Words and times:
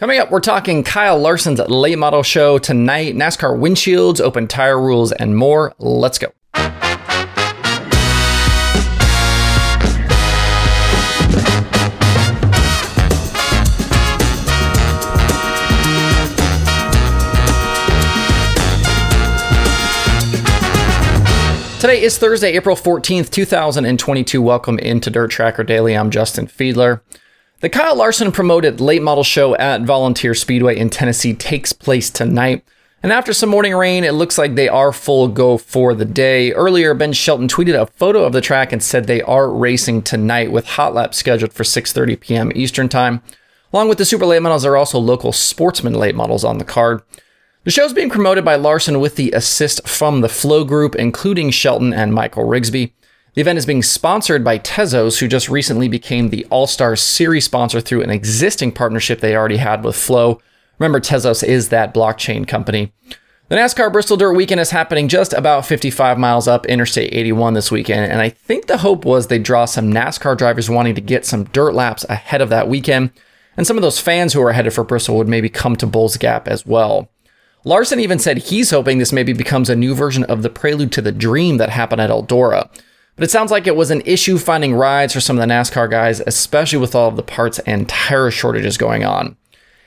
Coming 0.00 0.18
up, 0.18 0.30
we're 0.30 0.40
talking 0.40 0.82
Kyle 0.82 1.18
Larson's 1.18 1.58
late 1.58 1.98
model 1.98 2.22
show 2.22 2.56
tonight, 2.56 3.14
NASCAR 3.14 3.58
windshields, 3.58 4.18
open 4.18 4.48
tire 4.48 4.80
rules, 4.80 5.12
and 5.12 5.36
more. 5.36 5.74
Let's 5.78 6.16
go. 6.16 6.28
Today 21.78 22.00
is 22.00 22.16
Thursday, 22.16 22.52
April 22.52 22.74
14th, 22.74 23.28
2022. 23.28 24.40
Welcome 24.40 24.78
into 24.78 25.10
Dirt 25.10 25.30
Tracker 25.30 25.62
Daily. 25.62 25.94
I'm 25.94 26.08
Justin 26.08 26.46
Fiedler. 26.46 27.02
The 27.60 27.68
Kyle 27.68 27.94
Larson 27.94 28.32
promoted 28.32 28.80
late 28.80 29.02
model 29.02 29.22
show 29.22 29.54
at 29.56 29.82
Volunteer 29.82 30.32
Speedway 30.34 30.78
in 30.78 30.88
Tennessee 30.88 31.34
takes 31.34 31.74
place 31.74 32.08
tonight. 32.08 32.64
And 33.02 33.12
after 33.12 33.34
some 33.34 33.50
morning 33.50 33.74
rain, 33.74 34.02
it 34.02 34.14
looks 34.14 34.38
like 34.38 34.54
they 34.54 34.70
are 34.70 34.94
full 34.94 35.28
go 35.28 35.58
for 35.58 35.94
the 35.94 36.06
day. 36.06 36.52
Earlier, 36.52 36.94
Ben 36.94 37.12
Shelton 37.12 37.48
tweeted 37.48 37.78
a 37.78 37.84
photo 37.84 38.24
of 38.24 38.32
the 38.32 38.40
track 38.40 38.72
and 38.72 38.82
said 38.82 39.06
they 39.06 39.20
are 39.20 39.50
racing 39.50 40.00
tonight 40.00 40.50
with 40.50 40.68
hot 40.68 40.94
laps 40.94 41.18
scheduled 41.18 41.52
for 41.52 41.64
6:30 41.64 42.18
p.m. 42.18 42.52
Eastern 42.54 42.88
Time. 42.88 43.20
Along 43.74 43.90
with 43.90 43.98
the 43.98 44.06
super 44.06 44.24
late 44.24 44.40
models, 44.40 44.62
there 44.62 44.72
are 44.72 44.78
also 44.78 44.98
local 44.98 45.30
sportsman 45.30 45.92
late 45.92 46.14
models 46.14 46.44
on 46.44 46.56
the 46.56 46.64
card. 46.64 47.02
The 47.64 47.70
show 47.70 47.84
is 47.84 47.92
being 47.92 48.08
promoted 48.08 48.42
by 48.42 48.54
Larson 48.54 49.00
with 49.00 49.16
the 49.16 49.32
assist 49.32 49.86
from 49.86 50.22
the 50.22 50.30
Flo 50.30 50.64
Group, 50.64 50.94
including 50.94 51.50
Shelton 51.50 51.92
and 51.92 52.14
Michael 52.14 52.46
Rigsby. 52.46 52.92
The 53.34 53.40
event 53.40 53.58
is 53.58 53.66
being 53.66 53.82
sponsored 53.82 54.42
by 54.42 54.58
Tezos, 54.58 55.20
who 55.20 55.28
just 55.28 55.48
recently 55.48 55.88
became 55.88 56.30
the 56.30 56.44
All 56.50 56.66
Star 56.66 56.96
Series 56.96 57.44
sponsor 57.44 57.80
through 57.80 58.02
an 58.02 58.10
existing 58.10 58.72
partnership 58.72 59.20
they 59.20 59.36
already 59.36 59.58
had 59.58 59.84
with 59.84 59.94
Flo. 59.94 60.40
Remember, 60.78 60.98
Tezos 60.98 61.44
is 61.44 61.68
that 61.68 61.94
blockchain 61.94 62.46
company. 62.48 62.92
The 63.48 63.56
NASCAR 63.56 63.92
Bristol 63.92 64.16
Dirt 64.16 64.34
Weekend 64.34 64.60
is 64.60 64.70
happening 64.70 65.08
just 65.08 65.32
about 65.32 65.66
55 65.66 66.18
miles 66.18 66.48
up 66.48 66.66
Interstate 66.66 67.12
81 67.12 67.54
this 67.54 67.70
weekend, 67.70 68.10
and 68.10 68.20
I 68.20 68.28
think 68.28 68.66
the 68.66 68.78
hope 68.78 69.04
was 69.04 69.26
they'd 69.26 69.42
draw 69.42 69.64
some 69.64 69.92
NASCAR 69.92 70.36
drivers 70.36 70.70
wanting 70.70 70.94
to 70.94 71.00
get 71.00 71.26
some 71.26 71.44
dirt 71.44 71.74
laps 71.74 72.04
ahead 72.08 72.40
of 72.40 72.48
that 72.48 72.68
weekend, 72.68 73.10
and 73.56 73.66
some 73.66 73.76
of 73.76 73.82
those 73.82 73.98
fans 73.98 74.32
who 74.32 74.42
are 74.42 74.52
headed 74.52 74.72
for 74.72 74.84
Bristol 74.84 75.16
would 75.18 75.28
maybe 75.28 75.48
come 75.48 75.74
to 75.76 75.86
Bulls 75.86 76.16
Gap 76.16 76.46
as 76.46 76.64
well. 76.64 77.08
Larson 77.64 78.00
even 78.00 78.18
said 78.18 78.38
he's 78.38 78.70
hoping 78.70 78.98
this 78.98 79.12
maybe 79.12 79.32
becomes 79.32 79.68
a 79.68 79.76
new 79.76 79.94
version 79.94 80.24
of 80.24 80.42
the 80.42 80.50
prelude 80.50 80.92
to 80.92 81.02
the 81.02 81.12
dream 81.12 81.56
that 81.56 81.70
happened 81.70 82.00
at 82.00 82.10
Eldora. 82.10 82.70
But 83.20 83.28
it 83.28 83.32
sounds 83.32 83.50
like 83.50 83.66
it 83.66 83.76
was 83.76 83.90
an 83.90 84.00
issue 84.06 84.38
finding 84.38 84.72
rides 84.72 85.12
for 85.12 85.20
some 85.20 85.38
of 85.38 85.46
the 85.46 85.54
NASCAR 85.54 85.90
guys, 85.90 86.20
especially 86.20 86.78
with 86.78 86.94
all 86.94 87.06
of 87.06 87.16
the 87.16 87.22
parts 87.22 87.58
and 87.58 87.86
tire 87.86 88.30
shortages 88.30 88.78
going 88.78 89.04
on. 89.04 89.36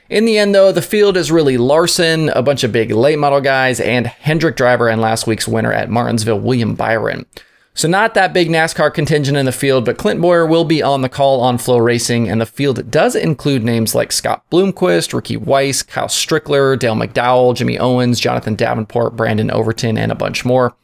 In 0.08 0.24
the 0.24 0.38
end, 0.38 0.54
though, 0.54 0.70
the 0.70 0.80
field 0.80 1.16
is 1.16 1.32
really 1.32 1.58
Larson, 1.58 2.28
a 2.28 2.44
bunch 2.44 2.62
of 2.62 2.70
big 2.70 2.92
late 2.92 3.18
model 3.18 3.40
guys, 3.40 3.80
and 3.80 4.06
Hendrick 4.06 4.54
driver 4.54 4.88
and 4.88 5.00
last 5.00 5.26
week's 5.26 5.48
winner 5.48 5.72
at 5.72 5.90
Martinsville, 5.90 6.38
William 6.38 6.76
Byron. 6.76 7.26
So, 7.74 7.88
not 7.88 8.14
that 8.14 8.32
big 8.32 8.50
NASCAR 8.50 8.94
contingent 8.94 9.36
in 9.36 9.46
the 9.46 9.50
field, 9.50 9.84
but 9.84 9.98
Clint 9.98 10.20
Bowyer 10.20 10.46
will 10.46 10.64
be 10.64 10.80
on 10.80 11.02
the 11.02 11.08
call 11.08 11.40
on 11.40 11.58
Flo 11.58 11.78
Racing, 11.78 12.28
and 12.28 12.40
the 12.40 12.46
field 12.46 12.88
does 12.88 13.16
include 13.16 13.64
names 13.64 13.96
like 13.96 14.12
Scott 14.12 14.48
Bloomquist, 14.52 15.12
Ricky 15.12 15.36
Weiss, 15.36 15.82
Kyle 15.82 16.06
Strickler, 16.06 16.78
Dale 16.78 16.94
McDowell, 16.94 17.56
Jimmy 17.56 17.80
Owens, 17.80 18.20
Jonathan 18.20 18.54
Davenport, 18.54 19.16
Brandon 19.16 19.50
Overton, 19.50 19.98
and 19.98 20.12
a 20.12 20.14
bunch 20.14 20.44
more. 20.44 20.76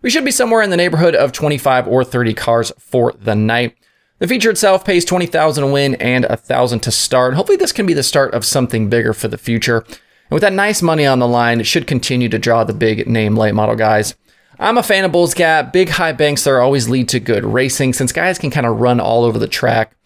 We 0.00 0.10
should 0.10 0.24
be 0.24 0.30
somewhere 0.30 0.62
in 0.62 0.70
the 0.70 0.76
neighborhood 0.76 1.16
of 1.16 1.32
25 1.32 1.88
or 1.88 2.04
30 2.04 2.32
cars 2.34 2.70
for 2.78 3.12
the 3.18 3.34
night. 3.34 3.76
The 4.20 4.28
feature 4.28 4.50
itself 4.50 4.84
pays 4.84 5.04
20,000 5.04 5.64
to 5.64 5.72
win 5.72 5.96
and 5.96 6.24
1,000 6.24 6.80
to 6.80 6.90
start. 6.92 7.34
Hopefully 7.34 7.56
this 7.56 7.72
can 7.72 7.84
be 7.84 7.94
the 7.94 8.04
start 8.04 8.32
of 8.32 8.44
something 8.44 8.88
bigger 8.88 9.12
for 9.12 9.26
the 9.26 9.38
future. 9.38 9.78
And 9.78 10.30
with 10.30 10.42
that 10.42 10.52
nice 10.52 10.82
money 10.82 11.04
on 11.04 11.18
the 11.18 11.26
line, 11.26 11.60
it 11.60 11.66
should 11.66 11.88
continue 11.88 12.28
to 12.28 12.38
draw 12.38 12.62
the 12.62 12.72
big 12.72 13.08
name 13.08 13.36
late 13.36 13.54
model 13.54 13.74
guys. 13.74 14.14
I'm 14.60 14.78
a 14.78 14.82
fan 14.84 15.04
of 15.04 15.12
Bulls 15.12 15.34
Gap. 15.34 15.72
Big 15.72 15.88
high 15.88 16.12
banks 16.12 16.44
there 16.44 16.60
always 16.60 16.88
lead 16.88 17.08
to 17.10 17.20
good 17.20 17.44
racing 17.44 17.92
since 17.92 18.12
guys 18.12 18.38
can 18.38 18.50
kind 18.50 18.66
of 18.66 18.80
run 18.80 19.00
all 19.00 19.24
over 19.24 19.38
the 19.38 19.48
track. 19.48 19.96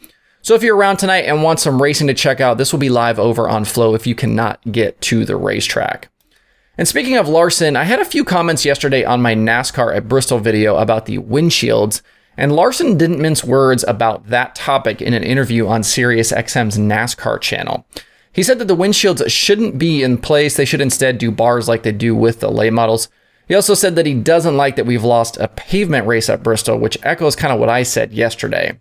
So 0.40 0.54
if 0.54 0.62
you're 0.62 0.76
around 0.76 0.96
tonight 0.96 1.24
and 1.24 1.42
want 1.42 1.60
some 1.60 1.80
racing 1.80 2.06
to 2.08 2.14
check 2.14 2.40
out, 2.40 2.58
this 2.58 2.72
will 2.72 2.80
be 2.80 2.90
live 2.90 3.18
over 3.18 3.48
on 3.48 3.64
Flo 3.64 3.94
if 3.94 4.06
you 4.06 4.14
cannot 4.14 4.60
get 4.70 5.00
to 5.02 5.24
the 5.24 5.36
racetrack. 5.36 6.11
And 6.78 6.88
speaking 6.88 7.18
of 7.18 7.28
Larson, 7.28 7.76
I 7.76 7.84
had 7.84 8.00
a 8.00 8.04
few 8.04 8.24
comments 8.24 8.64
yesterday 8.64 9.04
on 9.04 9.20
my 9.20 9.34
NASCAR 9.34 9.94
at 9.94 10.08
Bristol 10.08 10.38
video 10.38 10.76
about 10.76 11.04
the 11.04 11.18
windshields, 11.18 12.00
and 12.34 12.56
Larson 12.56 12.96
didn't 12.96 13.20
mince 13.20 13.44
words 13.44 13.84
about 13.86 14.28
that 14.28 14.54
topic 14.54 15.02
in 15.02 15.12
an 15.12 15.22
interview 15.22 15.66
on 15.66 15.82
SiriusXM's 15.82 16.78
NASCAR 16.78 17.42
channel. 17.42 17.86
He 18.32 18.42
said 18.42 18.58
that 18.58 18.68
the 18.68 18.76
windshields 18.76 19.30
shouldn't 19.30 19.76
be 19.76 20.02
in 20.02 20.16
place, 20.16 20.56
they 20.56 20.64
should 20.64 20.80
instead 20.80 21.18
do 21.18 21.30
bars 21.30 21.68
like 21.68 21.82
they 21.82 21.92
do 21.92 22.14
with 22.14 22.40
the 22.40 22.50
late 22.50 22.72
models. 22.72 23.10
He 23.46 23.54
also 23.54 23.74
said 23.74 23.94
that 23.96 24.06
he 24.06 24.14
doesn't 24.14 24.56
like 24.56 24.76
that 24.76 24.86
we've 24.86 25.04
lost 25.04 25.36
a 25.36 25.48
pavement 25.48 26.06
race 26.06 26.30
at 26.30 26.42
Bristol, 26.42 26.78
which 26.78 26.96
echoes 27.02 27.36
kind 27.36 27.52
of 27.52 27.60
what 27.60 27.68
I 27.68 27.82
said 27.82 28.14
yesterday. 28.14 28.78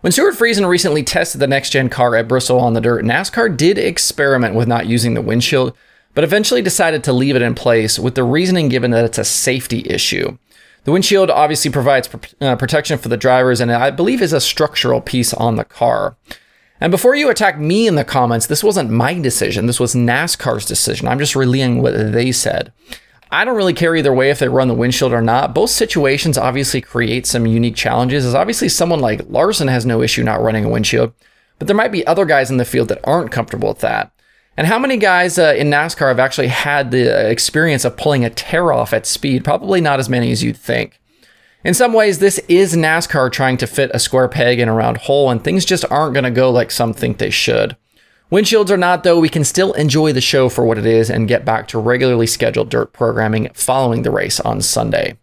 When 0.00 0.10
Stewart 0.10 0.34
Friesen 0.34 0.68
recently 0.68 1.04
tested 1.04 1.40
the 1.40 1.46
next 1.46 1.70
gen 1.70 1.90
car 1.90 2.16
at 2.16 2.26
Bristol 2.26 2.58
on 2.58 2.72
the 2.72 2.80
dirt, 2.80 3.04
NASCAR 3.04 3.56
did 3.56 3.78
experiment 3.78 4.56
with 4.56 4.66
not 4.66 4.86
using 4.86 5.14
the 5.14 5.22
windshield 5.22 5.76
but 6.18 6.24
eventually 6.24 6.60
decided 6.60 7.04
to 7.04 7.12
leave 7.12 7.36
it 7.36 7.42
in 7.42 7.54
place 7.54 7.96
with 7.96 8.16
the 8.16 8.24
reasoning 8.24 8.68
given 8.68 8.90
that 8.90 9.04
it's 9.04 9.18
a 9.18 9.24
safety 9.24 9.86
issue. 9.88 10.36
The 10.82 10.90
windshield 10.90 11.30
obviously 11.30 11.70
provides 11.70 12.10
uh, 12.40 12.56
protection 12.56 12.98
for 12.98 13.08
the 13.08 13.16
drivers 13.16 13.60
and 13.60 13.70
I 13.70 13.92
believe 13.92 14.20
is 14.20 14.32
a 14.32 14.40
structural 14.40 15.00
piece 15.00 15.32
on 15.32 15.54
the 15.54 15.64
car. 15.64 16.16
And 16.80 16.90
before 16.90 17.14
you 17.14 17.30
attack 17.30 17.60
me 17.60 17.86
in 17.86 17.94
the 17.94 18.04
comments, 18.04 18.48
this 18.48 18.64
wasn't 18.64 18.90
my 18.90 19.14
decision. 19.14 19.66
This 19.66 19.78
was 19.78 19.94
NASCAR's 19.94 20.66
decision. 20.66 21.06
I'm 21.06 21.20
just 21.20 21.36
relaying 21.36 21.82
what 21.82 21.94
they 21.94 22.32
said. 22.32 22.72
I 23.30 23.44
don't 23.44 23.56
really 23.56 23.72
care 23.72 23.94
either 23.94 24.12
way 24.12 24.30
if 24.30 24.40
they 24.40 24.48
run 24.48 24.66
the 24.66 24.74
windshield 24.74 25.12
or 25.12 25.22
not. 25.22 25.54
Both 25.54 25.70
situations 25.70 26.36
obviously 26.36 26.80
create 26.80 27.26
some 27.26 27.46
unique 27.46 27.76
challenges, 27.76 28.26
as 28.26 28.34
obviously 28.34 28.70
someone 28.70 28.98
like 28.98 29.28
Larson 29.28 29.68
has 29.68 29.86
no 29.86 30.02
issue 30.02 30.24
not 30.24 30.42
running 30.42 30.64
a 30.64 30.68
windshield, 30.68 31.12
but 31.60 31.68
there 31.68 31.76
might 31.76 31.92
be 31.92 32.04
other 32.08 32.24
guys 32.24 32.50
in 32.50 32.56
the 32.56 32.64
field 32.64 32.88
that 32.88 32.98
aren't 33.04 33.30
comfortable 33.30 33.68
with 33.68 33.78
that. 33.82 34.10
And 34.58 34.66
how 34.66 34.80
many 34.80 34.96
guys 34.96 35.38
uh, 35.38 35.54
in 35.56 35.70
NASCAR 35.70 36.08
have 36.08 36.18
actually 36.18 36.48
had 36.48 36.90
the 36.90 37.30
experience 37.30 37.84
of 37.84 37.96
pulling 37.96 38.24
a 38.24 38.30
tear 38.30 38.72
off 38.72 38.92
at 38.92 39.06
speed? 39.06 39.44
Probably 39.44 39.80
not 39.80 40.00
as 40.00 40.08
many 40.08 40.32
as 40.32 40.42
you'd 40.42 40.56
think. 40.56 41.00
In 41.62 41.74
some 41.74 41.92
ways, 41.92 42.18
this 42.18 42.40
is 42.48 42.74
NASCAR 42.74 43.30
trying 43.30 43.56
to 43.58 43.68
fit 43.68 43.92
a 43.94 44.00
square 44.00 44.26
peg 44.26 44.58
in 44.58 44.68
a 44.68 44.74
round 44.74 44.96
hole, 44.96 45.30
and 45.30 45.44
things 45.44 45.64
just 45.64 45.84
aren't 45.92 46.14
going 46.14 46.24
to 46.24 46.32
go 46.32 46.50
like 46.50 46.72
some 46.72 46.92
think 46.92 47.18
they 47.18 47.30
should. 47.30 47.76
Windshields 48.32 48.68
or 48.68 48.76
not, 48.76 49.04
though, 49.04 49.20
we 49.20 49.28
can 49.28 49.44
still 49.44 49.74
enjoy 49.74 50.12
the 50.12 50.20
show 50.20 50.48
for 50.48 50.64
what 50.64 50.76
it 50.76 50.86
is 50.86 51.08
and 51.08 51.28
get 51.28 51.44
back 51.44 51.68
to 51.68 51.78
regularly 51.78 52.26
scheduled 52.26 52.68
dirt 52.68 52.92
programming 52.92 53.50
following 53.54 54.02
the 54.02 54.10
race 54.10 54.40
on 54.40 54.60
Sunday. 54.60 55.16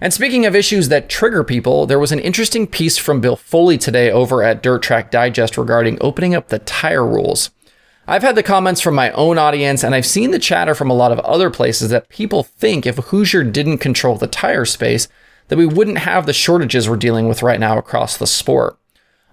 And 0.00 0.10
speaking 0.10 0.46
of 0.46 0.56
issues 0.56 0.88
that 0.88 1.10
trigger 1.10 1.44
people, 1.44 1.84
there 1.84 2.00
was 2.00 2.12
an 2.12 2.18
interesting 2.18 2.66
piece 2.66 2.96
from 2.96 3.20
Bill 3.20 3.36
Foley 3.36 3.76
today 3.76 4.10
over 4.10 4.42
at 4.42 4.62
Dirt 4.62 4.82
Track 4.82 5.10
Digest 5.10 5.58
regarding 5.58 5.98
opening 6.00 6.34
up 6.34 6.48
the 6.48 6.60
tire 6.60 7.06
rules. 7.06 7.50
I've 8.06 8.22
had 8.22 8.34
the 8.34 8.42
comments 8.42 8.82
from 8.82 8.94
my 8.94 9.10
own 9.12 9.38
audience, 9.38 9.82
and 9.82 9.94
I've 9.94 10.04
seen 10.04 10.30
the 10.30 10.38
chatter 10.38 10.74
from 10.74 10.90
a 10.90 10.94
lot 10.94 11.10
of 11.10 11.20
other 11.20 11.50
places 11.50 11.88
that 11.88 12.10
people 12.10 12.42
think 12.42 12.84
if 12.84 12.96
Hoosier 12.96 13.44
didn't 13.44 13.78
control 13.78 14.16
the 14.16 14.26
tire 14.26 14.66
space, 14.66 15.08
that 15.48 15.56
we 15.56 15.66
wouldn't 15.66 15.98
have 15.98 16.26
the 16.26 16.32
shortages 16.32 16.88
we're 16.88 16.96
dealing 16.96 17.28
with 17.28 17.42
right 17.42 17.60
now 17.60 17.78
across 17.78 18.16
the 18.16 18.26
sport. 18.26 18.78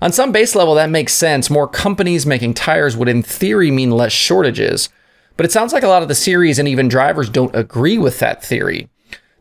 On 0.01 0.11
some 0.11 0.31
base 0.31 0.55
level, 0.55 0.73
that 0.75 0.89
makes 0.89 1.13
sense. 1.13 1.49
More 1.49 1.67
companies 1.67 2.25
making 2.25 2.53
tires 2.53 2.95
would, 2.95 3.09
in 3.09 3.21
theory, 3.21 3.71
mean 3.71 3.91
less 3.91 4.13
shortages. 4.13 4.89
But 5.37 5.45
it 5.45 5.51
sounds 5.51 5.73
like 5.73 5.83
a 5.83 5.87
lot 5.87 6.01
of 6.01 6.07
the 6.07 6.15
series 6.15 6.57
and 6.57 6.67
even 6.67 6.87
drivers 6.87 7.29
don't 7.29 7.55
agree 7.55 7.97
with 7.97 8.19
that 8.19 8.43
theory. 8.43 8.89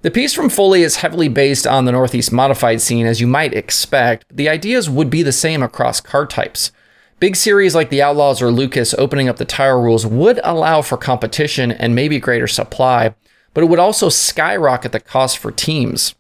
The 0.02 0.10
piece 0.10 0.34
from 0.34 0.48
Foley 0.48 0.82
is 0.82 0.96
heavily 0.96 1.28
based 1.28 1.66
on 1.66 1.84
the 1.84 1.92
Northeast 1.92 2.32
modified 2.32 2.80
scene, 2.80 3.06
as 3.06 3.20
you 3.20 3.26
might 3.26 3.54
expect. 3.54 4.24
The 4.30 4.48
ideas 4.48 4.90
would 4.90 5.10
be 5.10 5.22
the 5.22 5.32
same 5.32 5.62
across 5.62 6.00
car 6.00 6.26
types. 6.26 6.72
Big 7.20 7.36
series 7.36 7.75
like 7.75 7.91
the 7.91 8.00
Outlaws 8.00 8.41
or 8.41 8.50
Lucas 8.50 8.94
opening 8.94 9.28
up 9.28 9.36
the 9.36 9.44
tire 9.44 9.78
rules 9.78 10.06
would 10.06 10.40
allow 10.43 10.81
for 10.81 10.96
competition 10.96 11.70
and 11.70 11.94
maybe 11.94 12.19
greater 12.19 12.46
supply, 12.46 13.14
but 13.52 13.62
it 13.62 13.67
would 13.67 13.78
also 13.78 14.08
skyrocket 14.08 14.93
the 14.93 15.00
cost 15.00 15.37
for 15.37 15.52
teams. 15.52 16.14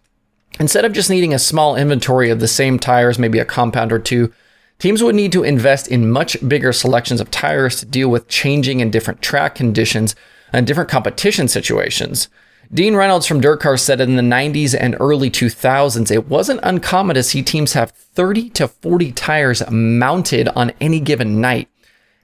Instead 0.58 0.84
of 0.84 0.92
just 0.92 1.08
needing 1.08 1.32
a 1.32 1.38
small 1.38 1.74
inventory 1.74 2.28
of 2.28 2.38
the 2.38 2.46
same 2.46 2.78
tires, 2.78 3.18
maybe 3.18 3.38
a 3.38 3.46
compound 3.46 3.92
or 3.92 3.98
two, 3.98 4.30
teams 4.78 5.02
would 5.02 5.14
need 5.14 5.32
to 5.32 5.42
invest 5.42 5.88
in 5.88 6.10
much 6.10 6.36
bigger 6.46 6.70
selections 6.70 7.18
of 7.18 7.30
tires 7.30 7.80
to 7.80 7.86
deal 7.86 8.10
with 8.10 8.28
changing 8.28 8.82
and 8.82 8.92
different 8.92 9.22
track 9.22 9.54
conditions 9.54 10.14
and 10.52 10.66
different 10.66 10.90
competition 10.90 11.48
situations. 11.48 12.28
Dean 12.72 12.94
Reynolds 12.94 13.26
from 13.26 13.40
Dirt 13.40 13.58
Car 13.58 13.76
said 13.76 14.00
in 14.00 14.14
the 14.14 14.22
90s 14.22 14.76
and 14.78 14.96
early 15.00 15.28
2000s, 15.28 16.08
it 16.08 16.28
wasn't 16.28 16.60
uncommon 16.62 17.14
to 17.14 17.22
see 17.24 17.42
teams 17.42 17.72
have 17.72 17.90
30 17.90 18.48
to 18.50 18.68
40 18.68 19.10
tires 19.10 19.68
mounted 19.68 20.46
on 20.50 20.70
any 20.80 21.00
given 21.00 21.40
night. 21.40 21.68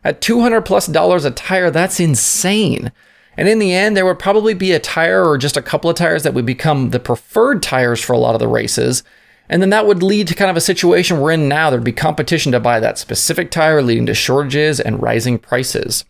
At 0.05 0.21
200 0.21 0.61
plus 0.63 0.87
dollars 0.87 1.25
a 1.25 1.33
tire, 1.33 1.73
that's 1.73 1.99
insane. 1.99 2.93
And 3.37 3.49
in 3.49 3.59
the 3.59 3.75
end, 3.75 3.97
there 3.97 4.07
would 4.07 4.21
probably 4.21 4.55
be 4.55 4.71
a 4.71 4.79
tire 4.79 5.29
or 5.29 5.37
just 5.37 5.57
a 5.57 5.63
couple 5.63 5.91
of 5.91 5.97
tires 5.97 6.23
that 6.23 6.33
would 6.33 6.47
become 6.47 6.91
the 6.91 7.01
preferred 7.01 7.61
tires 7.61 8.01
for 8.01 8.13
a 8.13 8.19
lot 8.19 8.37
of 8.37 8.39
the 8.39 8.47
races. 8.47 9.03
And 9.49 9.61
then 9.61 9.71
that 9.71 9.89
would 9.89 10.05
lead 10.05 10.29
to 10.29 10.35
kind 10.37 10.51
of 10.51 10.57
a 10.57 10.61
situation 10.61 11.19
we're 11.19 11.33
in 11.33 11.49
now. 11.49 11.71
There'd 11.71 11.83
be 11.83 11.91
competition 11.91 12.53
to 12.53 12.61
buy 12.61 12.79
that 12.79 12.99
specific 12.99 13.51
tire, 13.51 13.83
leading 13.83 14.07
to 14.07 14.15
shortages 14.15 14.79
and 14.79 15.03
rising 15.03 15.41
prices. 15.41 16.05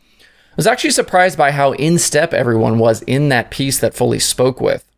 I 0.56 0.58
was 0.58 0.66
actually 0.66 0.92
surprised 0.92 1.36
by 1.36 1.50
how 1.50 1.72
in 1.72 1.98
step 1.98 2.32
everyone 2.32 2.78
was 2.78 3.02
in 3.02 3.28
that 3.28 3.50
piece 3.50 3.78
that 3.80 3.92
Foley 3.92 4.18
spoke 4.18 4.58
with. 4.58 4.90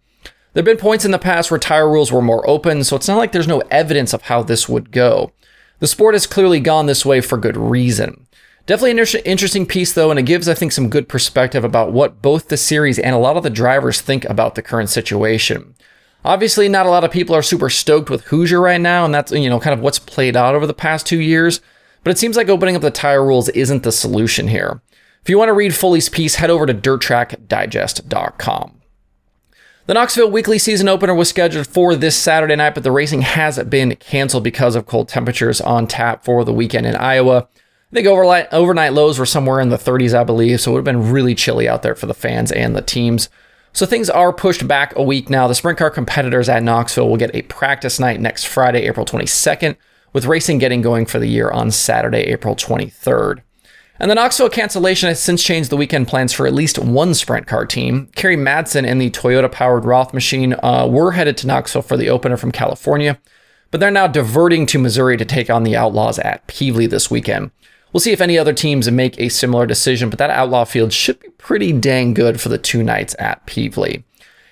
There 0.53 0.61
have 0.63 0.65
been 0.65 0.77
points 0.77 1.05
in 1.05 1.11
the 1.11 1.19
past 1.19 1.51
where 1.51 1.59
tire 1.59 1.91
rules 1.91 2.13
were 2.13 2.23
more 2.23 2.49
open, 2.49 2.85
so 2.85 2.95
it's 2.95 3.09
not 3.09 3.17
like 3.17 3.33
there's 3.33 3.49
no 3.49 3.63
evidence 3.69 4.13
of 4.13 4.23
how 4.23 4.45
this 4.45 4.69
would 4.69 4.93
go. 4.93 5.33
The 5.81 5.89
sport 5.89 6.15
has 6.15 6.29
clearly 6.29 6.61
gone 6.61 6.87
this 6.87 7.05
way 7.05 7.21
for 7.21 7.37
good 7.37 7.57
reason. 7.57 8.29
Definitely 8.67 9.01
an 9.01 9.23
interesting 9.25 9.67
piece, 9.67 9.93
though, 9.93 10.11
and 10.11 10.21
it 10.21 10.27
gives, 10.27 10.49
I 10.49 10.55
think, 10.55 10.71
some 10.71 10.91
good 10.91 11.09
perspective 11.09 11.65
about 11.65 11.93
what 11.93 12.23
both 12.23 12.51
the 12.51 12.57
series 12.57 13.01
and 13.01 13.17
a 13.17 13.19
lot 13.19 13.37
of 13.37 13.43
the 13.43 13.51
drivers 13.51 14.01
think 14.01 14.25
about 14.27 14.55
the 14.55 14.63
current 14.63 14.91
situation. 14.91 15.75
Obviously, 16.25 16.69
not 16.69 16.87
a 16.87 16.91
lot 16.91 17.03
of 17.03 17.11
people 17.11 17.35
are 17.35 17.43
super 17.43 17.69
stoked 17.69 18.11
with 18.11 18.27
Hoosier 18.27 18.61
right 18.61 18.81
now, 18.81 19.05
and 19.05 19.13
that's, 19.13 19.33
you 19.33 19.49
know, 19.49 19.59
kind 19.59 19.75
of 19.75 19.81
what's 19.81 19.99
played 19.99 20.37
out 20.37 20.55
over 20.55 20.69
the 20.69 20.75
past 20.75 21.05
two 21.05 21.21
years. 21.21 21.61
But 22.05 22.13
it 22.13 22.19
seems 22.19 22.37
like 22.37 22.49
opening 22.49 22.77
up 22.77 22.83
the 22.83 22.93
tire 22.93 23.25
rules 23.25 23.49
isn't 23.49 23.83
the 23.83 23.91
solution 23.91 24.47
here. 24.47 24.81
If 25.29 25.31
you 25.31 25.37
want 25.37 25.51
to 25.51 25.53
read 25.53 25.75
Foley's 25.75 26.09
piece, 26.09 26.37
head 26.37 26.49
over 26.49 26.65
to 26.65 26.73
dirttrackdigest.com. 26.73 28.81
The 29.85 29.93
Knoxville 29.93 30.31
weekly 30.31 30.59
season 30.59 30.89
opener 30.89 31.15
was 31.15 31.29
scheduled 31.29 31.67
for 31.67 31.95
this 31.95 32.17
Saturday 32.17 32.57
night, 32.57 32.73
but 32.73 32.83
the 32.83 32.91
racing 32.91 33.21
has 33.21 33.63
been 33.65 33.97
canceled 33.97 34.43
because 34.43 34.75
of 34.75 34.87
cold 34.87 35.11
temperatures 35.11 35.61
on 35.61 35.87
tap 35.87 36.25
for 36.25 36.47
the 36.47 36.53
weekend 36.55 36.87
in 36.87 36.97
Iowa. 36.97 37.47
I 37.93 37.95
think 37.95 38.07
overnight, 38.07 38.95
lows 38.95 39.19
were 39.19 39.27
somewhere 39.27 39.61
in 39.61 39.69
the 39.69 39.77
30s, 39.77 40.19
I 40.19 40.25
believe, 40.25 40.63
so 40.63 40.71
it 40.71 40.75
would 40.77 40.79
have 40.79 40.97
been 40.97 41.13
really 41.13 41.35
chilly 41.35 41.69
out 41.69 41.83
there 41.83 41.95
for 41.95 42.07
the 42.07 42.15
fans 42.15 42.51
and 42.51 42.75
the 42.75 42.81
teams. 42.81 43.29
So 43.75 43.85
things 43.85 44.09
are 44.09 44.33
pushed 44.33 44.67
back 44.67 44.97
a 44.97 45.03
week 45.03 45.29
now. 45.29 45.47
The 45.47 45.55
sprint 45.55 45.77
car 45.77 45.91
competitors 45.91 46.49
at 46.49 46.63
Knoxville 46.63 47.07
will 47.07 47.19
get 47.19 47.35
a 47.35 47.43
practice 47.43 48.01
night 48.01 48.19
next 48.19 48.45
Friday, 48.45 48.87
April 48.87 49.05
22nd, 49.05 49.77
with 50.15 50.25
racing 50.25 50.57
getting 50.57 50.81
going 50.81 51.05
for 51.05 51.19
the 51.19 51.29
year 51.29 51.51
on 51.51 51.71
Saturday, 51.71 52.21
April 52.21 52.57
23rd. 52.57 53.43
And 54.01 54.11
the 54.11 54.15
Knoxville 54.15 54.51
cancellation 54.51 55.09
has 55.09 55.21
since 55.21 55.43
changed 55.43 55.71
the 55.71 55.77
weekend 55.77 56.07
plans 56.07 56.33
for 56.33 56.47
at 56.47 56.55
least 56.55 56.79
one 56.79 57.15
sprint 57.15 57.49
car 57.49 57.67
team. 57.67 58.09
Kerry 58.15 58.37
Madsen 58.37 58.87
and 58.87 59.01
the 59.01 59.11
Toyota 59.11 59.51
powered 59.51 59.85
Roth 59.85 60.15
machine 60.15 60.55
uh, 60.63 60.87
were 60.89 61.13
headed 61.13 61.37
to 61.39 61.49
Knoxville 61.49 61.83
for 61.83 61.97
the 61.97 62.09
opener 62.09 62.37
from 62.37 62.53
California, 62.53 63.19
but 63.73 63.81
they're 63.81 63.91
now 63.91 64.07
diverting 64.07 64.67
to 64.67 64.79
Missouri 64.79 65.17
to 65.17 65.25
take 65.25 65.51
on 65.51 65.65
the 65.65 65.77
Outlaws 65.77 66.21
at 66.21 66.47
Pevely 66.47 66.89
this 66.89 67.11
weekend. 67.11 67.51
We'll 67.93 68.01
see 68.01 68.13
if 68.13 68.21
any 68.21 68.39
other 68.39 68.53
teams 68.53 68.89
make 68.91 69.19
a 69.19 69.31
similar 69.31 69.67
decision, 69.67 70.11
but 70.11 70.19
that 70.19 70.31
outlaw 70.31 70.65
field 70.65 70.93
should 70.93 71.19
be 71.21 71.31
pretty 71.31 71.73
dang 71.73 72.15
good 72.15 72.41
for 72.41 72.51
the 72.51 72.59
two 72.59 72.85
nights 72.85 73.17
at 73.19 73.47
Pevely. 73.47 74.05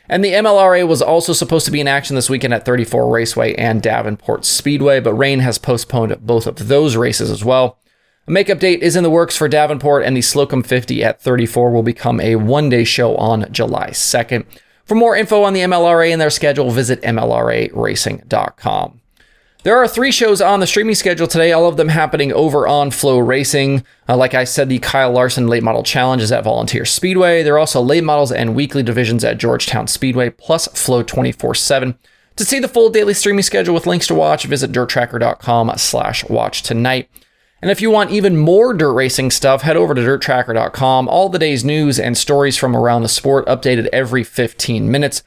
And 0.08 0.24
the 0.24 0.32
MLRA 0.32 0.86
was 0.88 1.02
also 1.02 1.32
supposed 1.32 1.66
to 1.66 1.72
be 1.72 1.80
in 1.80 1.88
action 1.88 2.16
this 2.16 2.30
weekend 2.30 2.54
at 2.54 2.64
34 2.64 3.10
Raceway 3.10 3.54
and 3.54 3.82
Davenport 3.82 4.44
Speedway, 4.44 5.00
but 5.00 5.14
rain 5.14 5.40
has 5.40 5.58
postponed 5.58 6.16
both 6.24 6.46
of 6.46 6.68
those 6.68 6.96
races 6.96 7.30
as 7.30 7.44
well. 7.44 7.78
A 8.28 8.32
makeup 8.32 8.58
date 8.58 8.82
is 8.82 8.96
in 8.96 9.04
the 9.04 9.10
works 9.10 9.36
for 9.36 9.46
Davenport, 9.46 10.02
and 10.02 10.16
the 10.16 10.20
Slocum 10.20 10.64
50 10.64 11.04
at 11.04 11.20
34 11.20 11.70
will 11.70 11.84
become 11.84 12.18
a 12.20 12.34
one 12.34 12.68
day 12.68 12.82
show 12.82 13.14
on 13.16 13.46
July 13.52 13.90
2nd. 13.90 14.44
For 14.84 14.96
more 14.96 15.14
info 15.14 15.44
on 15.44 15.52
the 15.52 15.60
MLRA 15.60 16.10
and 16.10 16.20
their 16.20 16.30
schedule, 16.30 16.72
visit 16.72 17.00
MLRARacing.com. 17.02 19.00
There 19.62 19.76
are 19.76 19.86
three 19.86 20.10
shows 20.10 20.40
on 20.40 20.58
the 20.58 20.66
streaming 20.66 20.96
schedule 20.96 21.28
today, 21.28 21.52
all 21.52 21.68
of 21.68 21.76
them 21.76 21.88
happening 21.88 22.32
over 22.32 22.66
on 22.66 22.90
FloRacing. 22.90 23.84
Uh, 24.08 24.16
like 24.16 24.34
I 24.34 24.42
said, 24.42 24.68
the 24.68 24.80
Kyle 24.80 25.12
Larson 25.12 25.46
Late 25.46 25.62
Model 25.62 25.84
Challenge 25.84 26.22
is 26.22 26.32
at 26.32 26.42
Volunteer 26.44 26.84
Speedway. 26.84 27.44
There 27.44 27.54
are 27.54 27.58
also 27.58 27.80
late 27.80 28.04
models 28.04 28.32
and 28.32 28.56
weekly 28.56 28.82
divisions 28.82 29.24
at 29.24 29.38
Georgetown 29.38 29.86
Speedway, 29.86 30.30
plus 30.30 30.66
Flo 30.68 31.04
24 31.04 31.54
7. 31.54 31.96
To 32.36 32.44
see 32.44 32.58
the 32.58 32.68
full 32.68 32.90
daily 32.90 33.14
streaming 33.14 33.44
schedule 33.44 33.74
with 33.74 33.86
links 33.86 34.08
to 34.08 34.14
watch, 34.14 34.46
visit 34.46 34.72
dirttracker.com 34.72 35.72
slash 35.76 36.28
watch 36.28 36.62
tonight. 36.62 37.08
And 37.62 37.70
if 37.70 37.80
you 37.80 37.90
want 37.90 38.10
even 38.10 38.36
more 38.36 38.74
dirt 38.74 38.92
racing 38.92 39.30
stuff, 39.30 39.62
head 39.62 39.76
over 39.76 39.94
to 39.94 40.00
dirttracker.com. 40.00 41.08
All 41.08 41.28
the 41.28 41.38
day's 41.38 41.64
news 41.64 41.98
and 41.98 42.16
stories 42.16 42.56
from 42.56 42.76
around 42.76 43.02
the 43.02 43.08
sport 43.08 43.46
updated 43.46 43.86
every 43.92 44.24
15 44.24 44.90
minutes. 44.90 45.22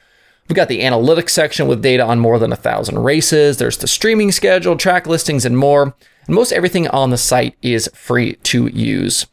We've 0.47 0.55
got 0.55 0.67
the 0.67 0.81
analytics 0.81 1.29
section 1.31 1.67
with 1.67 1.81
data 1.81 2.03
on 2.03 2.19
more 2.19 2.39
than 2.39 2.51
a 2.51 2.55
thousand 2.55 2.99
races. 2.99 3.57
There's 3.57 3.77
the 3.77 3.87
streaming 3.87 4.31
schedule, 4.31 4.75
track 4.77 5.07
listings, 5.07 5.45
and 5.45 5.57
more. 5.57 5.95
And 6.25 6.35
most 6.35 6.51
everything 6.51 6.87
on 6.87 7.09
the 7.09 7.17
site 7.17 7.55
is 7.61 7.89
free 7.93 8.33
to 8.43 8.67
use. 8.67 9.25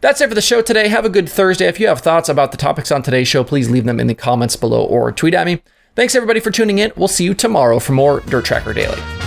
That's 0.00 0.20
it 0.20 0.28
for 0.28 0.34
the 0.34 0.40
show 0.40 0.62
today. 0.62 0.88
Have 0.88 1.04
a 1.04 1.10
good 1.10 1.28
Thursday. 1.28 1.66
If 1.66 1.80
you 1.80 1.88
have 1.88 2.00
thoughts 2.00 2.28
about 2.28 2.52
the 2.52 2.58
topics 2.58 2.92
on 2.92 3.02
today's 3.02 3.28
show, 3.28 3.44
please 3.44 3.70
leave 3.70 3.84
them 3.84 3.98
in 3.98 4.06
the 4.06 4.14
comments 4.14 4.56
below 4.56 4.84
or 4.84 5.10
tweet 5.10 5.34
at 5.34 5.46
me. 5.46 5.62
Thanks 5.94 6.14
everybody 6.14 6.40
for 6.40 6.50
tuning 6.50 6.78
in. 6.78 6.92
We'll 6.96 7.08
see 7.08 7.24
you 7.24 7.34
tomorrow 7.34 7.78
for 7.78 7.92
more 7.92 8.20
Dirt 8.20 8.44
Tracker 8.44 8.74
Daily. 8.74 9.25